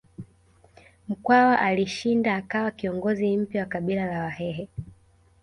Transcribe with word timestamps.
Mkwawa 1.07 1.59
alishinda 1.59 2.35
akawa 2.35 2.71
kiongozi 2.71 3.37
mpya 3.37 3.61
wa 3.61 3.67
kabila 3.69 4.05
la 4.05 4.23
Wahehe 4.23 4.67